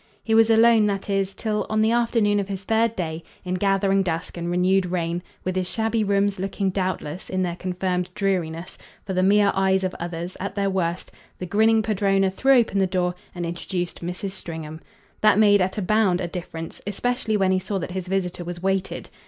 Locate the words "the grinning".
11.37-11.83